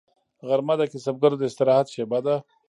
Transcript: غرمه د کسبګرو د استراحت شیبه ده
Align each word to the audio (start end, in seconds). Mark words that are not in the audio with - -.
غرمه 0.47 0.75
د 0.77 0.81
کسبګرو 0.91 1.39
د 1.39 1.43
استراحت 1.49 1.87
شیبه 1.93 2.19
ده 2.25 2.35